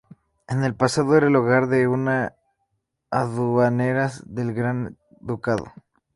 En 0.47 0.63
el 0.63 0.73
pasado, 0.73 1.15
era 1.15 1.27
el 1.27 1.35
hogar 1.35 1.67
de 1.67 1.87
una 1.87 2.33
aduaneras 3.11 4.23
del 4.25 4.51
Gran 4.51 4.97
Ducado. 5.19 5.73